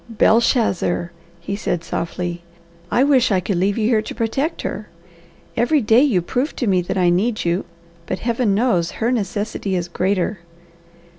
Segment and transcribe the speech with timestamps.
[0.09, 2.41] "Belshazzar," he said softly,
[2.89, 4.89] "I wish I could leave you to protect her.
[5.55, 7.65] Every day you prove to me that I need you,
[8.07, 10.39] but Heaven knows her necessity is greater.